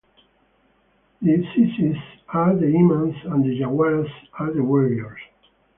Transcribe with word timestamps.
The 1.21 1.29
Ceesays 1.53 1.95
are 2.29 2.55
the 2.55 2.65
Imams 2.75 3.17
and 3.25 3.45
the 3.45 3.55
Jawaras 3.61 4.09
are 4.39 4.51
the 4.51 4.63
warriors. 4.63 5.21